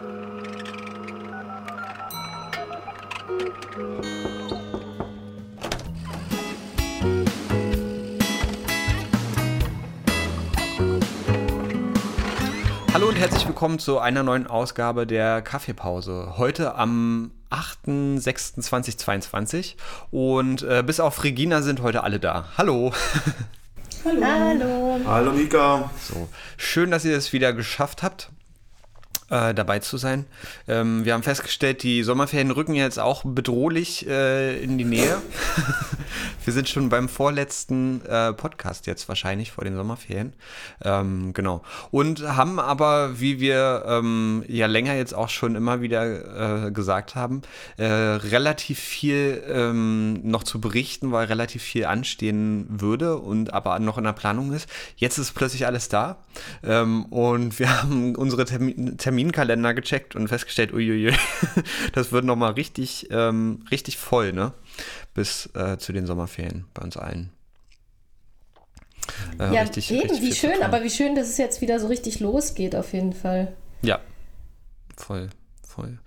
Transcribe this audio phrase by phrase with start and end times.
[0.00, 0.06] Hallo
[13.08, 16.34] und herzlich willkommen zu einer neuen Ausgabe der Kaffeepause.
[16.36, 19.74] Heute am 8.06.2022
[20.12, 22.44] und äh, bis auf Regina sind heute alle da.
[22.56, 22.92] Hallo.
[24.04, 24.24] Hallo.
[24.24, 25.00] Hallo.
[25.06, 25.90] Hallo Mika.
[26.00, 28.30] So, schön, dass ihr es wieder geschafft habt
[29.30, 30.26] äh, dabei zu sein.
[30.66, 35.18] Ähm, wir haben festgestellt, die Sommerferien rücken jetzt auch bedrohlich äh, in die Nähe.
[36.44, 40.32] wir sind schon beim vorletzten äh, Podcast jetzt wahrscheinlich vor den Sommerferien.
[40.82, 41.62] Ähm, genau.
[41.90, 47.14] Und haben aber, wie wir ähm, ja länger jetzt auch schon immer wieder äh, gesagt
[47.14, 47.42] haben,
[47.76, 53.98] äh, relativ viel ähm, noch zu berichten, weil relativ viel anstehen würde und aber noch
[53.98, 54.68] in der Planung ist.
[54.96, 56.16] Jetzt ist plötzlich alles da.
[56.62, 61.12] Ähm, und wir haben unsere Termin Termine Terminkalender gecheckt und festgestellt, uiuiui,
[61.92, 64.52] das wird nochmal richtig, ähm, richtig voll, ne?
[65.12, 67.30] Bis äh, zu den Sommerferien bei uns allen.
[69.40, 71.88] Äh, ja, richtig, eben, richtig wie schön, aber wie schön, dass es jetzt wieder so
[71.88, 73.56] richtig losgeht, auf jeden Fall.
[73.82, 73.98] Ja,
[74.96, 75.30] voll.
[75.66, 75.98] Voll.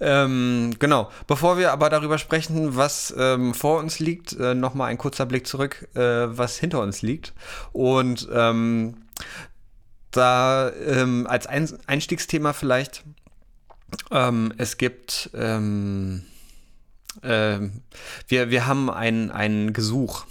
[0.00, 1.08] Ähm, genau.
[1.28, 5.46] Bevor wir aber darüber sprechen, was ähm, vor uns liegt, äh, nochmal ein kurzer Blick
[5.46, 7.32] zurück, äh, was hinter uns liegt.
[7.72, 8.96] Und ähm,
[10.10, 13.04] da ähm, als ein Einstiegsthema vielleicht,
[14.10, 16.24] ähm, es gibt, ähm,
[17.22, 17.58] äh,
[18.28, 20.24] wir, wir haben ein, ein Gesuch.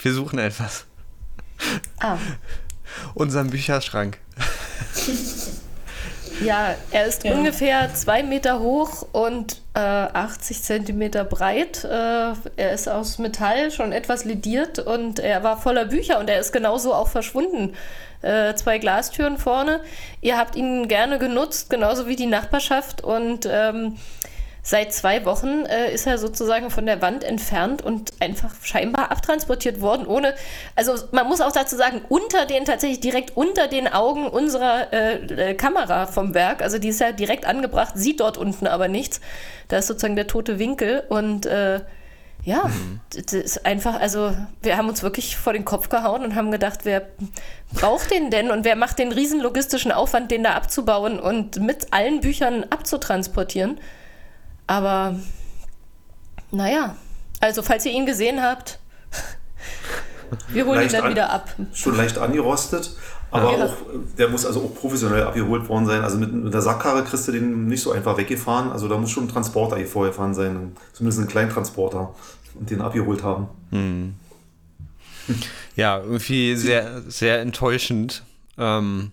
[0.00, 0.84] Wir suchen etwas.
[1.98, 2.18] Ah.
[3.14, 4.18] Unseren Bücherschrank.
[6.40, 7.32] Ja, er ist ja.
[7.32, 11.82] ungefähr zwei Meter hoch und äh, 80 Zentimeter breit.
[11.84, 11.88] Äh,
[12.56, 16.52] er ist aus Metall, schon etwas lediert und er war voller Bücher und er ist
[16.52, 17.74] genauso auch verschwunden
[18.22, 19.80] äh, zwei Glastüren vorne.
[20.20, 23.02] Ihr habt ihn gerne genutzt, genauso wie die Nachbarschaft.
[23.02, 23.96] Und ähm,
[24.68, 29.80] seit zwei Wochen äh, ist er sozusagen von der Wand entfernt und einfach scheinbar abtransportiert
[29.80, 30.34] worden, ohne,
[30.76, 35.50] also man muss auch dazu sagen, unter den, tatsächlich direkt unter den Augen unserer äh,
[35.52, 39.22] äh Kamera vom Werk, also die ist ja direkt angebracht, sieht dort unten aber nichts.
[39.68, 41.80] Da ist sozusagen der tote Winkel und äh,
[42.48, 43.00] ja, mhm.
[43.14, 46.80] das ist einfach, also wir haben uns wirklich vor den Kopf gehauen und haben gedacht,
[46.84, 47.06] wer
[47.74, 51.92] braucht den denn und wer macht den riesen logistischen Aufwand, den da abzubauen und mit
[51.92, 53.78] allen Büchern abzutransportieren.
[54.66, 55.16] Aber
[56.50, 56.96] naja,
[57.40, 58.78] also falls ihr ihn gesehen habt,
[60.48, 61.54] wir holen ihn dann an, wieder ab.
[61.74, 62.96] Schon leicht angerostet.
[63.30, 63.66] Aber ja.
[63.66, 63.74] auch,
[64.16, 66.02] der muss also auch professionell abgeholt worden sein.
[66.02, 68.72] Also mit, mit, der Sackkarre kriegst du den nicht so einfach weggefahren.
[68.72, 70.74] Also da muss schon ein Transporter hier vorgefahren sein.
[70.94, 72.14] Zumindest ein Kleintransporter.
[72.58, 73.48] Und den abgeholt haben.
[73.70, 74.14] Hm.
[75.76, 78.24] Ja, irgendwie sehr, sehr enttäuschend.
[78.56, 79.12] Ähm,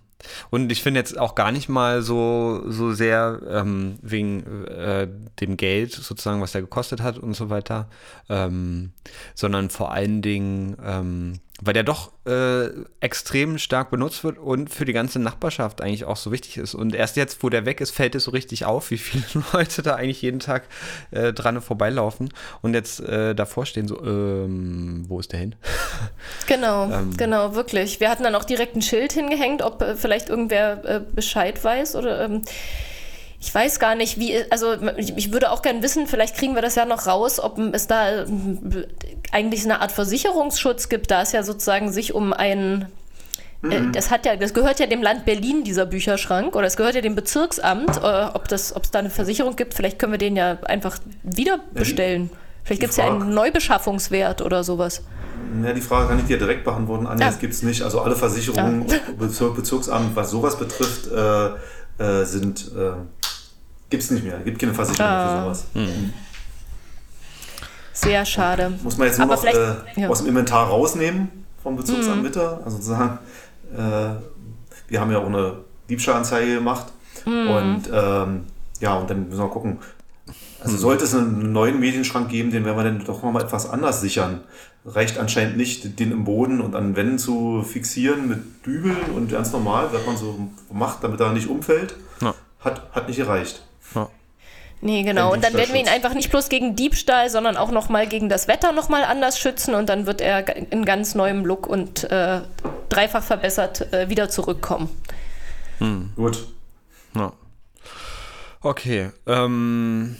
[0.50, 5.08] und ich finde jetzt auch gar nicht mal so, so sehr ähm, wegen äh,
[5.40, 7.88] dem Geld sozusagen, was er gekostet hat und so weiter,
[8.30, 8.92] ähm,
[9.36, 12.68] sondern vor allen Dingen ähm, weil der doch äh,
[13.00, 16.76] extrem stark benutzt wird und für die ganze Nachbarschaft eigentlich auch so wichtig ist.
[16.76, 19.24] Und erst jetzt, wo der weg ist, fällt es so richtig auf, wie viele
[19.54, 20.64] Leute da eigentlich jeden Tag
[21.12, 22.30] äh, dran vorbeilaufen
[22.62, 25.56] und jetzt äh, davor stehen, so, ähm, wo ist der hin?
[26.48, 28.00] Genau, ähm, genau, wirklich.
[28.00, 31.96] Wir hatten dann auch direkt ein Schild hingehängt, ob äh, vielleicht irgendwer äh, Bescheid weiß
[31.96, 32.26] oder.
[32.26, 32.42] Ähm,
[33.46, 36.74] ich weiß gar nicht, wie, also ich würde auch gerne wissen, vielleicht kriegen wir das
[36.74, 38.26] ja noch raus, ob es da äh,
[39.32, 42.88] eigentlich eine Art Versicherungsschutz gibt, da es ja sozusagen sich um ein
[43.64, 43.92] äh, mhm.
[43.92, 47.02] das hat ja, das gehört ja dem Land Berlin, dieser Bücherschrank, oder es gehört ja
[47.02, 50.36] dem Bezirksamt, äh, ob das, ob es da eine Versicherung gibt, vielleicht können wir den
[50.36, 52.32] ja einfach wieder bestellen.
[52.64, 55.04] Vielleicht gibt es ja einen Neubeschaffungswert oder sowas.
[55.64, 57.06] Ja, die Frage kann ich dir direkt beantworten.
[57.06, 57.32] Anja, ja.
[57.32, 57.84] das gibt es nicht.
[57.84, 58.98] Also alle Versicherungen, ja.
[59.20, 61.50] Bezirk, Bezirksamt, was sowas betrifft, äh,
[62.04, 62.94] äh, sind äh,
[63.90, 64.40] Gibt es nicht mehr.
[64.40, 65.28] Gibt keine Versicherung ah.
[65.28, 65.66] für sowas.
[65.74, 66.14] Mhm.
[67.94, 68.74] Sehr schade.
[68.84, 70.10] Muss man jetzt nur Aber noch äh, ja.
[70.10, 71.30] aus dem Inventar rausnehmen
[71.64, 72.24] vom Bezirksamt mhm.
[72.24, 72.60] Mitte.
[72.66, 73.20] Also sozusagen,
[73.74, 74.16] äh,
[74.88, 76.88] wir haben ja auch eine Diebstahlanzeige gemacht.
[77.26, 77.50] Mhm.
[77.50, 78.44] Und ähm,
[78.82, 79.80] ja, und dann müssen wir gucken.
[80.62, 84.02] Also sollte es einen neuen Medienschrank geben, den werden wir dann doch nochmal etwas anders
[84.02, 84.42] sichern.
[84.84, 89.52] Reicht anscheinend nicht, den im Boden und an Wänden zu fixieren mit Dübeln und ganz
[89.52, 90.40] normal, was man so
[90.72, 91.96] macht, damit er nicht umfällt.
[92.22, 92.34] Ja.
[92.60, 93.65] Hat, hat nicht gereicht.
[93.94, 94.10] Ja.
[94.82, 95.34] Nee, genau.
[95.34, 98.48] Und dann werden wir ihn einfach nicht bloß gegen Diebstahl, sondern auch nochmal gegen das
[98.48, 102.42] Wetter nochmal anders schützen und dann wird er in ganz neuem Look und äh,
[102.90, 104.90] dreifach verbessert äh, wieder zurückkommen.
[105.80, 106.12] Hm.
[106.16, 106.48] Gut.
[107.16, 107.34] Ja.
[108.62, 109.12] Okay.
[109.26, 110.18] Ähm.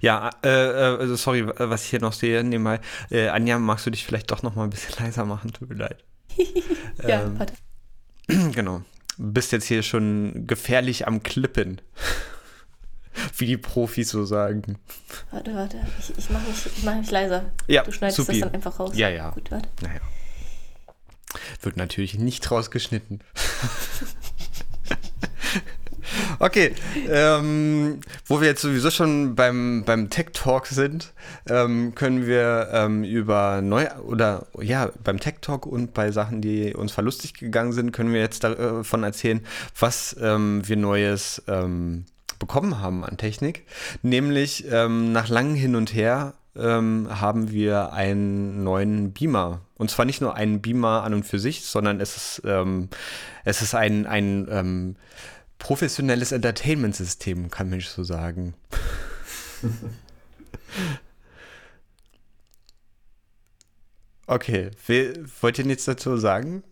[0.00, 2.80] Ja, äh, äh, also sorry, was ich hier noch sehe, nebenbei.
[3.10, 5.52] Äh, Anja, magst du dich vielleicht doch noch mal ein bisschen leiser machen?
[5.52, 6.04] Tut mir leid.
[7.06, 7.54] ja, ähm, warte.
[8.54, 8.82] Genau.
[9.18, 11.80] Bist jetzt hier schon gefährlich am Klippen.
[13.36, 14.78] Wie die Profis so sagen.
[15.30, 15.78] Warte, warte.
[16.00, 17.52] Ich, ich mache mich, mach mich leiser.
[17.68, 18.40] Ja, du schneidest supi.
[18.40, 18.92] das dann einfach raus.
[18.96, 19.30] Ja, ja.
[19.30, 19.68] Gut, warte.
[19.82, 20.00] Naja.
[21.62, 23.22] Wird natürlich nicht rausgeschnitten.
[26.38, 26.74] Okay,
[27.08, 31.12] ähm, wo wir jetzt sowieso schon beim, beim Tech Talk sind,
[31.48, 36.74] ähm, können wir ähm, über neu oder ja, beim Tech Talk und bei Sachen, die
[36.74, 39.40] uns verlustig gegangen sind, können wir jetzt davon erzählen,
[39.78, 42.04] was ähm, wir Neues ähm,
[42.38, 43.66] bekommen haben an Technik.
[44.02, 49.60] Nämlich ähm, nach langem Hin und Her ähm, haben wir einen neuen Beamer.
[49.76, 52.88] Und zwar nicht nur einen Beamer an und für sich, sondern es ist, ähm,
[53.44, 54.96] es ist ein, ein ähm,
[55.58, 58.54] professionelles Entertainment-System, kann man so sagen.
[64.26, 64.70] okay,
[65.40, 66.62] wollt ihr nichts dazu sagen?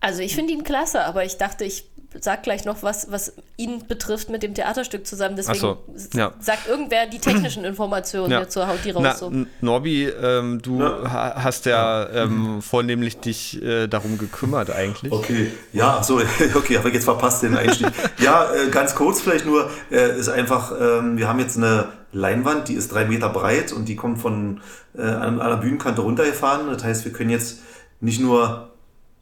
[0.00, 3.86] Also ich finde ihn klasse, aber ich dachte, ich sag gleich noch was, was ihn
[3.86, 5.36] betrifft mit dem Theaterstück zusammen.
[5.36, 5.78] Deswegen so,
[6.14, 6.32] ja.
[6.40, 8.40] sagt irgendwer die technischen Informationen ja.
[8.40, 9.02] dazu, haut die raus.
[9.02, 9.32] Na, so.
[9.60, 11.34] Norbi, ähm, du ja.
[11.42, 15.12] hast ja ähm, vornehmlich dich äh, darum gekümmert eigentlich.
[15.12, 16.20] Okay, ja, so,
[16.54, 17.88] okay, habe ich jetzt verpasst den Einstieg.
[18.18, 22.68] ja, äh, ganz kurz vielleicht nur, äh, ist einfach, ähm, wir haben jetzt eine Leinwand,
[22.68, 24.60] die ist drei Meter breit und die kommt von
[24.96, 26.68] äh, an einer Bühnenkante runtergefahren.
[26.68, 27.60] Das heißt, wir können jetzt
[28.00, 28.70] nicht nur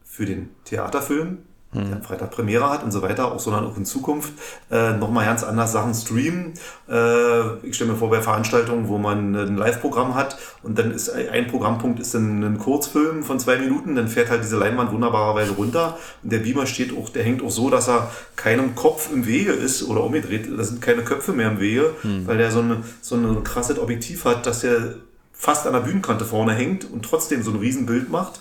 [0.03, 1.39] für den Theaterfilm,
[1.73, 1.87] hm.
[1.87, 4.33] der am Freitag Premiere hat und so weiter, auch sondern auch in Zukunft
[4.71, 6.55] äh, nochmal ganz anders Sachen streamen.
[6.89, 11.11] Äh, ich stelle mir vor, bei Veranstaltungen, wo man ein Live-Programm hat und dann ist
[11.11, 15.53] ein Programmpunkt ist dann ein Kurzfilm von zwei Minuten, dann fährt halt diese Leinwand wunderbarerweise
[15.53, 19.27] runter und der Beamer steht auch, der hängt auch so, dass er keinem Kopf im
[19.27, 22.27] Wege ist oder umgedreht, da sind keine Köpfe mehr im Wege, hm.
[22.27, 24.95] weil der so, eine, so ein krasses Objektiv hat, dass er
[25.33, 28.41] fast an der Bühnenkante vorne hängt und trotzdem so ein Riesenbild macht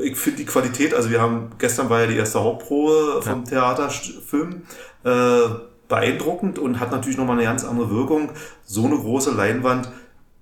[0.00, 3.50] ich finde die Qualität, also wir haben, gestern war ja die erste Hauptprobe vom ja.
[3.50, 4.62] Theaterfilm,
[5.04, 5.40] äh,
[5.88, 8.30] beeindruckend und hat natürlich nochmal eine ganz andere Wirkung.
[8.64, 9.90] So eine große Leinwand,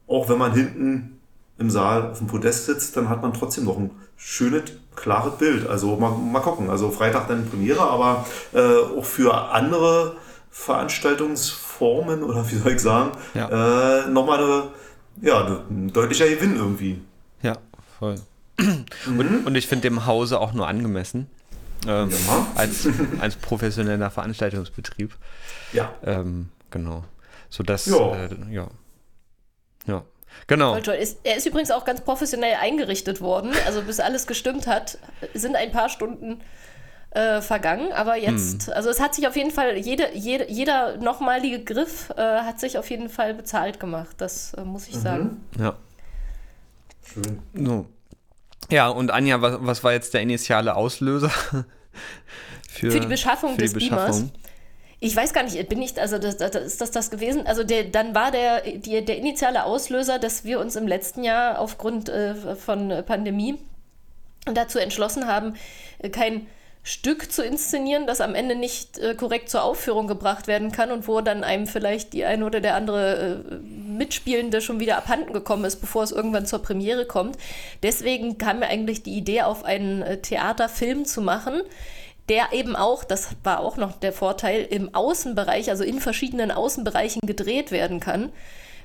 [0.07, 1.21] auch wenn man hinten
[1.59, 4.65] im Saal auf dem Podest sitzt, dann hat man trotzdem noch ein schönes,
[4.95, 5.69] klares Bild.
[5.69, 6.69] Also mal, mal gucken.
[6.69, 10.17] Also Freitag dann Premiere, aber äh, auch für andere
[10.51, 14.05] Veranstaltungsformen oder wie soll ich sagen, ja.
[14.05, 14.63] äh, nochmal eine,
[15.23, 17.01] ja, ein deutlicher Gewinn irgendwie.
[17.43, 17.55] Ja,
[17.99, 18.17] voll.
[18.59, 19.19] Mhm.
[19.19, 21.29] Und, und, ich finde dem Hause auch nur angemessen.
[21.87, 22.47] Ähm, ja.
[22.55, 22.89] als,
[23.21, 25.15] als professioneller Veranstaltungsbetrieb.
[25.73, 25.95] Ja.
[26.05, 27.05] Ähm, genau.
[27.51, 28.25] So dass, ja.
[28.25, 28.69] Äh, ja.
[29.87, 30.05] Ja.
[30.47, 30.77] Genau.
[30.77, 33.53] Er ist übrigens auch ganz professionell eingerichtet worden.
[33.67, 34.99] Also bis alles gestimmt hat,
[35.35, 36.41] sind ein paar Stunden
[37.11, 37.93] äh, vergangen.
[37.93, 38.75] Aber jetzt, hm.
[38.75, 42.79] also es hat sich auf jeden Fall, jede, jede, jeder nochmalige Griff äh, hat sich
[42.79, 44.17] auf jeden Fall bezahlt gemacht.
[44.19, 45.01] Das äh, muss ich mhm.
[45.01, 45.45] sagen.
[45.59, 45.77] Ja.
[47.03, 47.39] Schön.
[47.53, 47.87] No.
[48.71, 51.31] Ja, und Anja, was, was war jetzt der initiale Auslöser
[52.69, 54.31] für, für die Beschaffung für die des Beschaffung?
[54.31, 54.47] Beamers?
[54.99, 57.47] Ich weiß gar nicht, bin ich, also das, das, ist das das gewesen?
[57.47, 61.59] Also der, dann war der, die, der initiale Auslöser, dass wir uns im letzten Jahr
[61.59, 63.59] aufgrund äh, von Pandemie
[64.47, 65.55] dazu entschlossen haben,
[65.99, 66.47] äh, kein
[66.89, 71.09] Stück zu inszenieren, das am Ende nicht äh, korrekt zur Aufführung gebracht werden kann und
[71.09, 75.65] wo dann einem vielleicht die eine oder der andere äh, Mitspielende schon wieder abhanden gekommen
[75.65, 77.39] ist, bevor es irgendwann zur Premiere kommt.
[77.83, 81.61] Deswegen kam mir eigentlich die Idee auf, einen äh, Theaterfilm zu machen,
[82.29, 87.23] der eben auch, das war auch noch der Vorteil, im Außenbereich, also in verschiedenen Außenbereichen
[87.27, 88.31] gedreht werden kann.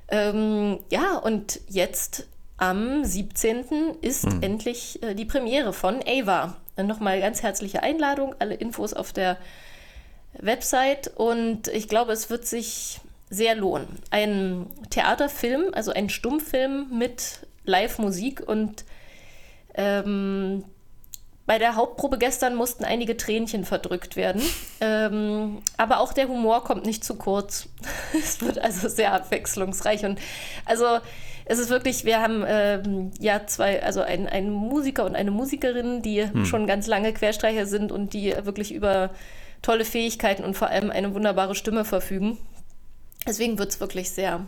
[0.10, 2.26] Ähm, ja, und jetzt
[2.62, 3.96] am 17.
[4.02, 4.44] ist hm.
[4.44, 6.56] endlich äh, die Premiere von Ava.
[6.78, 9.38] Nochmal ganz herzliche Einladung, alle Infos auf der
[10.34, 13.88] Website und ich glaube, es wird sich sehr lohnen.
[14.10, 18.86] Ein Theaterfilm, also ein Stummfilm mit Live-Musik und
[19.74, 20.64] ähm,
[21.46, 24.42] bei der Hauptprobe gestern mussten einige Tränchen verdrückt werden.
[24.84, 27.70] Ähm, aber auch der Humor kommt nicht zu kurz.
[28.18, 30.20] es wird also sehr abwechslungsreich und
[30.66, 30.98] also
[31.46, 36.02] es ist wirklich, wir haben ähm, ja zwei, also ein, einen Musiker und eine Musikerin,
[36.02, 36.46] die hm.
[36.46, 39.12] schon ganz lange Querstreicher sind und die wirklich über
[39.62, 42.38] tolle Fähigkeiten und vor allem eine wunderbare Stimme verfügen.
[43.28, 44.46] Deswegen wird es wirklich sehr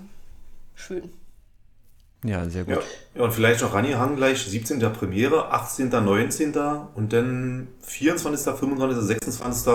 [0.75, 1.11] schön.
[2.23, 2.79] Ja, sehr gut.
[3.15, 4.79] Ja, und vielleicht noch rangehangen gleich 17.
[4.93, 6.53] Premiere, 18., 19.
[6.95, 9.73] und dann 24., 25., 26.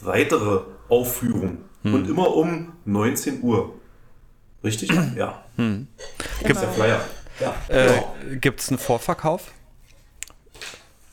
[0.00, 1.58] weitere Aufführung.
[1.82, 1.94] Hm.
[1.94, 3.74] Und immer um 19 Uhr.
[4.62, 4.90] Richtig?
[5.16, 5.42] ja.
[5.56, 5.88] Hm.
[6.40, 7.00] Gibt es der Flyer?
[7.40, 7.54] Ja.
[7.68, 9.52] Äh, Gibt es einen Vorverkauf?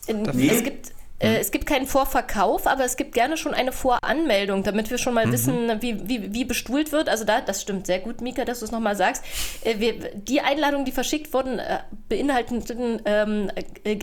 [0.08, 0.50] Nee.
[0.50, 4.90] Es gibt äh, es gibt keinen Vorverkauf, aber es gibt gerne schon eine Voranmeldung, damit
[4.90, 5.32] wir schon mal mhm.
[5.32, 7.08] wissen, wie, wie, wie bestuhlt wird.
[7.08, 9.24] Also da, das stimmt sehr gut, Mika, dass du es nochmal sagst.
[9.64, 12.64] Äh, wir, die Einladungen, die verschickt wurden, äh, beinhalten
[13.06, 13.50] ähm,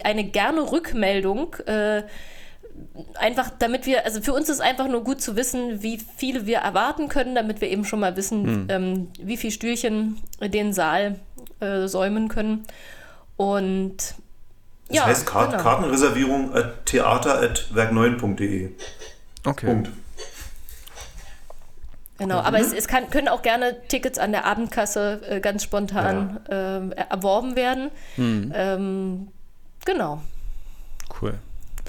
[0.05, 1.55] eine gerne Rückmeldung.
[1.67, 2.05] Äh,
[3.15, 6.59] einfach, damit wir, also für uns ist einfach nur gut zu wissen, wie viele wir
[6.59, 8.67] erwarten können, damit wir eben schon mal wissen, hm.
[8.69, 11.19] ähm, wie viele Stühlchen den Saal
[11.61, 12.65] äh, säumen können.
[13.37, 13.97] Und
[14.89, 15.63] das ja, heißt Kart genau.
[15.63, 18.71] Kartenreservierung at theater.werk9.de.
[19.45, 19.67] Okay.
[19.67, 19.91] Punkt.
[22.19, 22.65] Genau, aber mhm.
[22.65, 26.79] es, es kann, können auch gerne Tickets an der Abendkasse äh, ganz spontan ja.
[26.79, 27.91] äh, erworben werden.
[28.17, 28.53] Mhm.
[28.55, 29.29] Ähm,
[29.85, 30.23] genau.
[31.21, 31.35] Cool.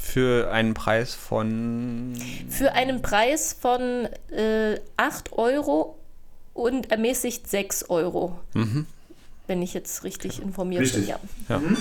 [0.04, 2.14] Für einen Preis von.
[2.50, 5.98] Für einen Preis von äh, 8 Euro
[6.54, 8.38] und ermäßigt 6 Euro.
[8.54, 8.86] Mhm.
[9.48, 11.06] Wenn ich jetzt richtig informiert richtig.
[11.06, 11.10] bin.
[11.10, 11.20] Ja.
[11.50, 11.58] ja.
[11.58, 11.78] Mhm.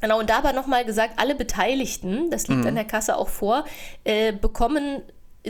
[0.00, 2.68] Genau, und dabei nochmal gesagt, alle Beteiligten, das liegt mhm.
[2.68, 3.64] an der Kasse auch vor,
[4.04, 5.02] äh, bekommen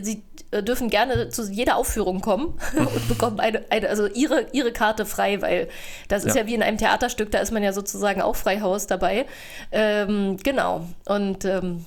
[0.03, 4.73] sie äh, dürfen gerne zu jeder Aufführung kommen und bekommen eine, eine, also ihre, ihre
[4.73, 5.69] Karte frei, weil
[6.09, 6.43] das ist ja.
[6.43, 9.27] ja wie in einem Theaterstück, da ist man ja sozusagen auch Freihaus dabei.
[9.73, 10.87] Ähm, genau.
[11.07, 11.85] Und ähm,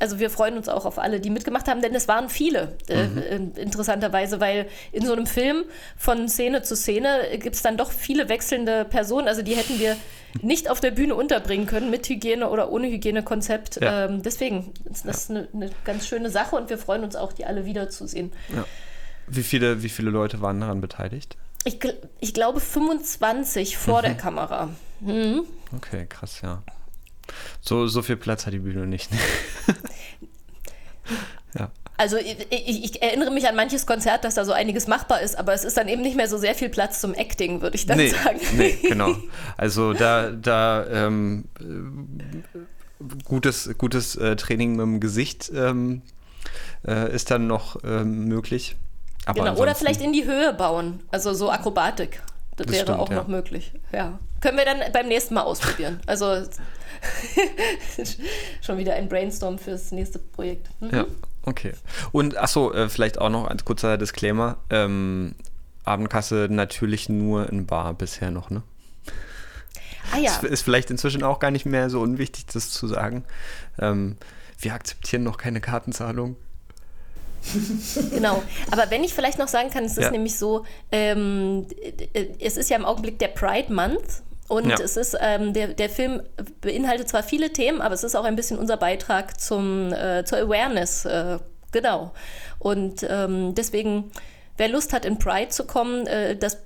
[0.00, 3.04] also wir freuen uns auch auf alle, die mitgemacht haben, denn es waren viele, äh,
[3.04, 3.18] mhm.
[3.56, 5.64] äh, interessanterweise, weil in so einem Film
[5.96, 9.28] von Szene zu Szene gibt es dann doch viele wechselnde Personen.
[9.28, 9.96] Also die hätten wir
[10.42, 13.80] nicht auf der Bühne unterbringen können mit Hygiene oder ohne Hygienekonzept.
[13.80, 14.06] Ja.
[14.06, 17.44] Ähm, deswegen ist das eine, eine, ganz schöne Sache und wir freuen uns auch, die
[17.46, 18.32] alle wiederzusehen.
[18.54, 18.64] Ja.
[19.26, 21.36] Wie viele, wie viele Leute waren daran beteiligt?
[21.64, 21.78] Ich,
[22.20, 24.02] ich glaube 25 vor mhm.
[24.02, 24.70] der Kamera.
[25.00, 25.42] Mhm.
[25.74, 26.62] Okay, krass, ja.
[27.60, 29.10] So, so viel Platz hat die Bühne nicht.
[31.58, 31.70] ja.
[31.98, 35.54] Also ich, ich, erinnere mich an manches Konzert, dass da so einiges machbar ist, aber
[35.54, 37.96] es ist dann eben nicht mehr so sehr viel Platz zum Acting, würde ich dann
[37.96, 38.40] nee, sagen.
[38.56, 39.16] Nee, genau.
[39.56, 46.02] Also da, da ähm, äh, gutes, gutes äh, Training mit dem Gesicht ähm,
[46.86, 48.76] äh, ist dann noch ähm, möglich.
[49.24, 52.20] Aber genau, oder vielleicht in die Höhe bauen, also so Akrobatik.
[52.56, 53.16] Das, das wäre stimmt, auch ja.
[53.16, 53.72] noch möglich.
[53.92, 54.18] Ja.
[54.40, 56.00] Können wir dann beim nächsten Mal ausprobieren.
[56.06, 56.26] Also
[58.62, 60.68] schon wieder ein Brainstorm fürs nächste Projekt.
[60.80, 60.90] Mhm.
[60.90, 61.04] Ja,
[61.42, 61.72] okay.
[62.12, 64.56] Und achso, äh, vielleicht auch noch ein kurzer Disclaimer.
[64.70, 65.34] Ähm,
[65.84, 68.62] Abendkasse natürlich nur in Bar bisher noch, ne?
[70.12, 70.30] Ah ja.
[70.30, 73.24] Ist, ist vielleicht inzwischen auch gar nicht mehr so unwichtig, das zu sagen.
[73.78, 74.16] Ähm,
[74.58, 76.36] wir akzeptieren noch keine Kartenzahlung.
[78.10, 78.42] genau.
[78.70, 80.10] Aber wenn ich vielleicht noch sagen kann, es ist ja.
[80.10, 81.66] nämlich so, ähm,
[82.12, 84.22] äh, es ist ja im Augenblick der Pride Month.
[84.48, 84.76] Und ja.
[84.80, 86.22] es ist, ähm, der, der Film
[86.60, 90.38] beinhaltet zwar viele Themen, aber es ist auch ein bisschen unser Beitrag zum, äh, zur
[90.38, 91.04] Awareness.
[91.04, 91.38] Äh,
[91.72, 92.12] genau.
[92.60, 94.12] Und ähm, deswegen,
[94.56, 96.58] wer Lust hat, in Pride zu kommen, äh, das,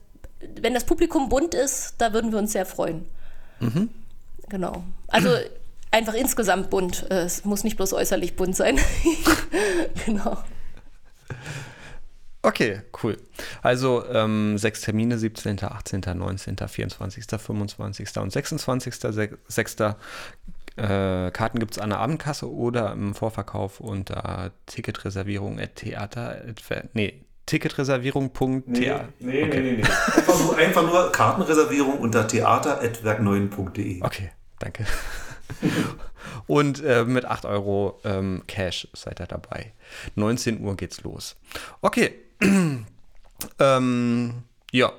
[0.61, 3.07] wenn das Publikum bunt ist, da würden wir uns sehr freuen.
[3.61, 3.89] Mhm.
[4.51, 4.83] Genau.
[5.09, 5.31] Also
[5.91, 7.07] einfach insgesamt bunt.
[7.11, 8.79] Äh, es muss nicht bloß äußerlich bunt sein.
[10.07, 10.39] genau.
[12.43, 13.19] Okay, cool.
[13.61, 18.17] Also ähm, sechs Termine, 17., 18., 19., 24., 25.
[18.17, 18.95] und 26.
[19.47, 19.77] 6.
[20.77, 26.41] Äh, Karten gibt es an der Abendkasse oder im Vorverkauf unter Ticketreservierung at Theater.
[26.95, 29.09] Nee, Ticketreservierung.theater.
[29.19, 29.61] Nee, nee, okay.
[29.61, 29.83] nee, nee, nee.
[29.83, 34.03] Einfach nur, einfach nur Kartenreservierung unter theater.werk9.de.
[34.03, 34.87] Okay, danke.
[36.51, 39.73] Und äh, mit 8 Euro ähm, Cash seid ihr dabei.
[40.17, 41.37] 19 Uhr geht's los.
[41.81, 42.13] Okay.
[43.61, 44.35] ähm,
[44.73, 44.93] ja.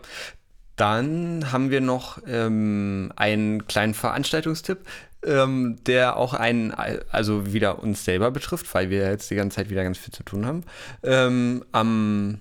[0.77, 4.87] Dann haben wir noch ähm, einen kleinen Veranstaltungstipp,
[5.25, 9.69] ähm, der auch einen, also wieder uns selber betrifft, weil wir jetzt die ganze Zeit
[9.69, 10.63] wieder ganz viel zu tun haben.
[11.03, 12.39] Ähm, am,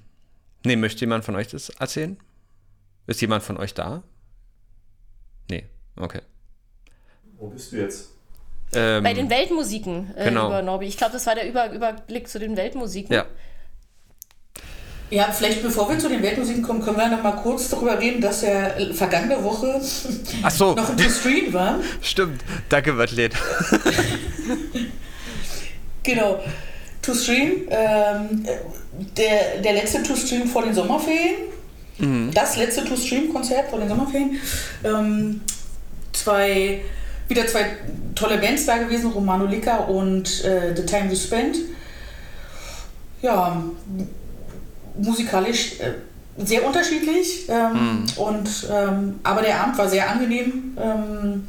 [0.64, 2.16] nee, möchte jemand von euch das erzählen?
[3.08, 4.04] Ist jemand von euch da?
[5.50, 5.64] Nee,
[5.96, 6.20] okay.
[7.36, 8.19] Wo bist du jetzt?
[8.72, 10.46] Ähm, Bei den Weltmusiken, äh, genau.
[10.46, 10.86] über Norbi.
[10.86, 13.14] Ich glaube, das war der über Überblick zu den Weltmusiken.
[13.14, 13.26] Ja.
[15.10, 18.20] Ja, vielleicht bevor wir zu den Weltmusiken kommen, können wir noch mal kurz darüber reden,
[18.20, 20.74] dass ja vergangene Woche so.
[20.74, 21.80] noch ein To-Stream war.
[22.00, 22.42] Stimmt.
[22.68, 23.32] Danke, Wattlet.
[26.04, 26.40] genau.
[27.02, 28.46] To-Stream, ähm,
[29.16, 31.34] der, der letzte To-Stream vor den Sommerferien.
[31.98, 32.30] Mhm.
[32.32, 34.38] Das letzte To-Stream-Konzert vor den Sommerferien.
[34.84, 35.40] Ähm,
[36.12, 36.82] zwei
[37.30, 37.76] wieder zwei
[38.14, 41.56] tolle Bands da gewesen, Romano Lika und äh, The Time We Spent.
[43.22, 43.62] Ja,
[44.98, 45.94] musikalisch äh,
[46.36, 48.20] sehr unterschiedlich, ähm, mm.
[48.20, 50.76] und, ähm, aber der Abend war sehr angenehm.
[50.80, 51.48] Ähm,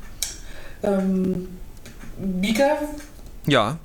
[0.84, 1.48] ähm,
[2.18, 2.78] Bika?
[3.48, 3.78] Ja,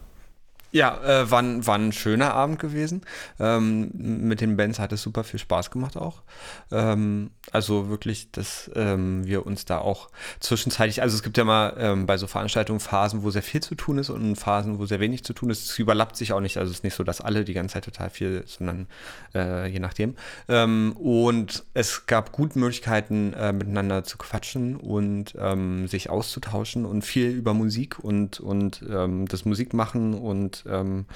[0.77, 3.01] ja, äh, war, war ein schöner Abend gewesen.
[3.41, 6.23] Ähm, mit den Bands hat es super viel Spaß gemacht auch.
[6.71, 11.75] Ähm, also wirklich, dass ähm, wir uns da auch zwischenzeitlich, also es gibt ja mal
[11.79, 15.01] ähm, bei so Veranstaltungen Phasen, wo sehr viel zu tun ist und Phasen, wo sehr
[15.01, 15.71] wenig zu tun ist.
[15.71, 17.87] Es überlappt sich auch nicht, also es ist nicht so, dass alle die ganze Zeit
[17.87, 18.87] total viel, sondern
[19.35, 20.15] äh, je nachdem.
[20.49, 27.03] Ähm, und es gab gute Möglichkeiten, äh, miteinander zu quatschen und ähm, sich auszutauschen und
[27.03, 31.07] viel über Musik und, und das Musikmachen und ähm,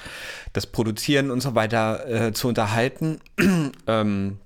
[0.52, 3.20] das Produzieren und so weiter äh, zu unterhalten.
[3.86, 4.38] ähm,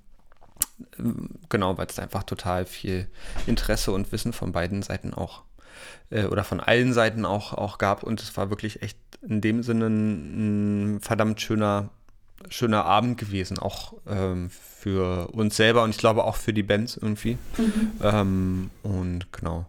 [1.49, 3.07] genau, weil es einfach total viel
[3.47, 5.43] Interesse und Wissen von beiden Seiten auch
[6.11, 9.63] äh, oder von allen Seiten auch, auch gab und es war wirklich echt in dem
[9.63, 11.91] Sinne ein, ein verdammt schöner
[12.51, 16.97] schöner Abend gewesen, auch ähm, für uns selber und ich glaube auch für die Bands
[16.97, 17.39] irgendwie.
[17.57, 17.93] Mhm.
[18.03, 19.67] Ähm, und genau,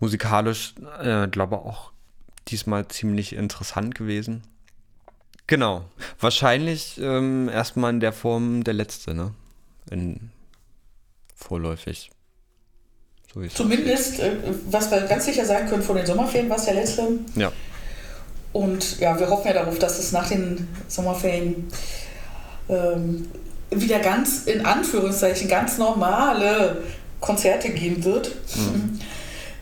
[0.00, 1.92] musikalisch äh, glaube auch
[2.48, 4.42] diesmal ziemlich interessant gewesen.
[5.48, 5.86] Genau,
[6.20, 9.32] wahrscheinlich ähm, erstmal in der Form der letzte, ne?
[9.90, 10.30] In,
[11.34, 12.10] vorläufig.
[13.32, 14.36] So Zumindest, äh,
[14.70, 17.08] was wir ganz sicher sagen können, vor den Sommerferien war es der letzte.
[17.34, 17.50] Ja.
[18.52, 21.68] Und ja, wir hoffen ja darauf, dass es nach den Sommerferien
[22.68, 23.28] ähm,
[23.70, 26.82] wieder ganz, in Anführungszeichen, ganz normale
[27.20, 28.34] Konzerte geben wird.
[28.54, 29.00] Mhm.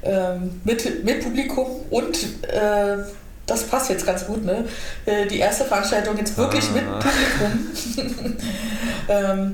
[0.02, 2.98] ähm, mit, mit Publikum und äh,
[3.46, 4.64] das passt jetzt ganz gut, ne?
[5.04, 6.72] Äh, die erste Veranstaltung jetzt wirklich ah.
[6.74, 8.36] mit Publikum,
[9.08, 9.52] ähm,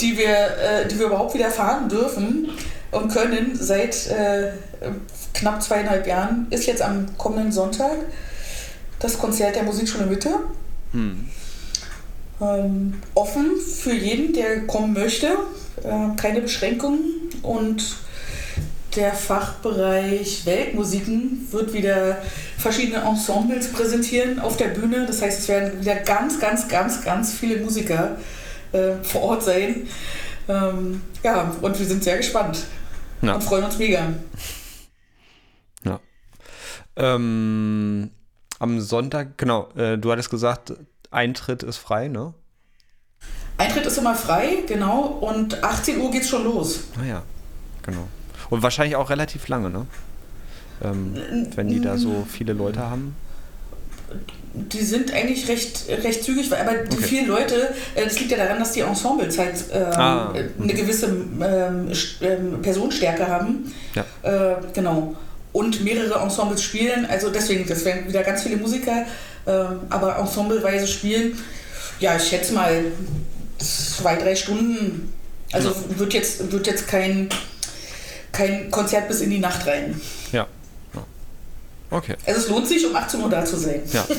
[0.00, 2.50] die, wir, äh, die wir überhaupt wieder fahren dürfen
[2.92, 4.52] und können seit äh,
[5.34, 7.96] knapp zweieinhalb Jahren, ist jetzt am kommenden Sonntag
[9.00, 10.30] das Konzert der Musikschule Mitte.
[10.92, 11.28] Hm
[12.40, 15.28] ähm, offen für jeden, der kommen möchte.
[15.82, 17.96] Äh, keine Beschränkungen und
[18.94, 22.18] der Fachbereich Weltmusiken wird wieder
[22.66, 25.06] verschiedene Ensembles präsentieren auf der Bühne.
[25.06, 28.16] Das heißt, es werden wieder ganz, ganz, ganz, ganz viele Musiker
[28.72, 29.86] äh, vor Ort sein.
[30.48, 32.64] Ähm, ja, und wir sind sehr gespannt
[33.22, 33.34] ja.
[33.34, 34.12] und freuen uns mega.
[35.84, 36.00] Ja.
[36.96, 38.10] Ähm,
[38.58, 40.72] am Sonntag, genau, äh, du hattest gesagt,
[41.12, 42.34] Eintritt ist frei, ne?
[43.58, 45.02] Eintritt ist immer frei, genau.
[45.02, 46.80] Und 18 Uhr geht's schon los.
[47.00, 47.22] Ah ja,
[47.82, 48.08] genau.
[48.50, 49.86] Und wahrscheinlich auch relativ lange, ne?
[50.82, 51.14] Ähm,
[51.54, 53.16] wenn die da so viele Leute haben.
[54.54, 57.06] Die sind eigentlich recht, recht zügig, aber die okay.
[57.06, 60.46] vielen Leute, äh, das liegt ja daran, dass die Ensembles halt ähm, ah, okay.
[60.60, 63.72] eine gewisse ähm, ähm, Personenstärke haben.
[63.94, 64.04] Ja.
[64.22, 65.14] Äh, genau.
[65.52, 69.06] Und mehrere Ensembles spielen, also deswegen, das werden wieder ganz viele Musiker
[69.46, 71.38] ähm, aber ensembleweise spielen,
[72.00, 72.84] ja, ich schätze mal
[73.58, 75.12] zwei, drei Stunden.
[75.52, 75.98] Also ja.
[75.98, 77.28] wird jetzt, wird jetzt kein,
[78.32, 80.00] kein Konzert bis in die Nacht rein.
[80.32, 80.46] Ja.
[81.90, 82.16] Okay.
[82.26, 83.82] Also es lohnt sich, um 18 Uhr da zu sein.
[83.92, 84.04] Ja.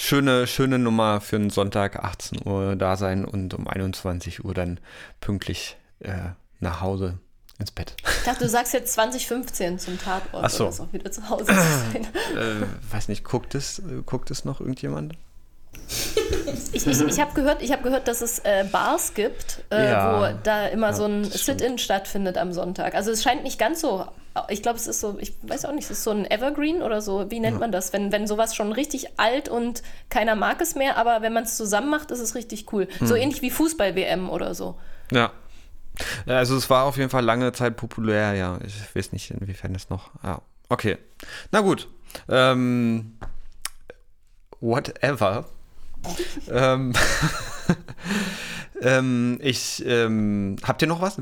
[0.00, 4.78] Schöne, schöne Nummer für einen Sonntag, 18 Uhr da sein und um 21 Uhr dann
[5.20, 6.12] pünktlich äh,
[6.60, 7.18] nach Hause
[7.58, 7.96] ins Bett.
[8.04, 10.64] Ich dachte, du sagst jetzt 2015 zum Tatort Ach so.
[10.66, 12.06] oder so, wieder zu Hause zu sein.
[12.36, 15.14] äh, weiß nicht, guckt es, guckt es noch irgendjemand?
[16.72, 20.38] ich, ich, ich habe gehört, hab gehört, dass es äh, Bars gibt, äh, ja, wo
[20.44, 22.94] da immer ja, so ein Sit-In stattfindet am Sonntag.
[22.94, 24.06] Also es scheint nicht ganz so,
[24.48, 27.00] ich glaube, es ist so, ich weiß auch nicht, es ist so ein Evergreen oder
[27.00, 27.60] so, wie nennt ja.
[27.60, 27.92] man das?
[27.92, 31.56] Wenn, wenn sowas schon richtig alt und keiner mag es mehr, aber wenn man es
[31.56, 32.88] zusammen macht, ist es richtig cool.
[32.98, 33.06] Hm.
[33.06, 34.78] So ähnlich wie Fußball-WM oder so.
[35.10, 35.32] Ja,
[36.26, 38.58] also es war auf jeden Fall lange Zeit populär, ja.
[38.64, 40.10] Ich weiß nicht, inwiefern es noch.
[40.22, 40.98] Ja, okay.
[41.50, 41.88] Na gut.
[42.28, 43.18] Ähm,
[44.60, 45.46] whatever.
[46.50, 46.92] ähm,
[48.82, 51.20] ähm, ich, ähm, habt ihr noch was?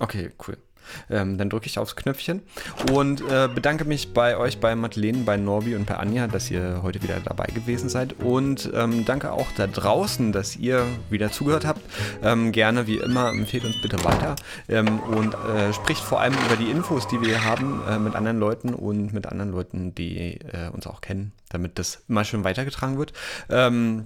[0.00, 0.56] Okay, cool.
[1.10, 2.42] Ähm, dann drücke ich aufs Knöpfchen
[2.92, 6.80] und äh, bedanke mich bei euch, bei Madeleine, bei Norbi und bei Anja, dass ihr
[6.82, 8.14] heute wieder dabei gewesen seid.
[8.20, 11.80] Und ähm, danke auch da draußen, dass ihr wieder zugehört habt.
[12.22, 14.36] Ähm, gerne wie immer empfehlt uns bitte weiter
[14.68, 18.14] ähm, und äh, spricht vor allem über die Infos, die wir hier haben äh, mit
[18.14, 22.44] anderen Leuten und mit anderen Leuten, die äh, uns auch kennen, damit das immer schön
[22.44, 23.12] weitergetragen wird.
[23.50, 24.04] Ähm,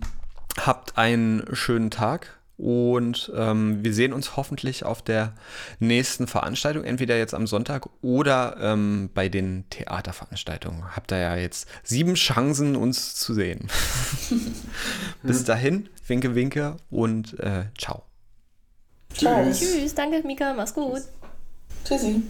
[0.60, 5.34] habt einen schönen Tag und ähm, wir sehen uns hoffentlich auf der
[5.80, 10.94] nächsten Veranstaltung, entweder jetzt am Sonntag oder ähm, bei den Theaterveranstaltungen.
[10.94, 13.68] Habt ihr ja jetzt sieben Chancen, uns zu sehen.
[15.22, 18.04] Bis dahin, winke, winke und äh, ciao.
[19.14, 19.60] Tschüss.
[19.60, 21.02] Tschüss, danke Mika, mach's gut.
[21.84, 22.22] Tschüssi.